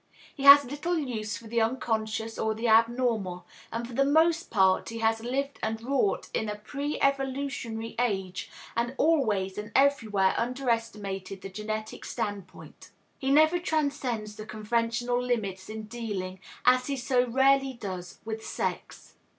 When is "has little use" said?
0.45-1.37